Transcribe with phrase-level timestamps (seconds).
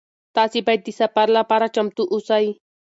[0.35, 2.45] تاسي باید د سفر لپاره چمتو اوسئ.